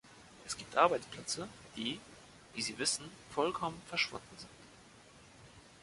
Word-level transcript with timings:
Es 0.47 0.57
gibt 0.57 0.77
Arbeitsplätze, 0.77 1.47
die, 1.75 1.99
wie 2.55 2.61
Sie 2.63 2.79
wissen, 2.79 3.05
vollkommen 3.29 3.79
verschwunden 3.87 4.25
sind. 4.35 4.49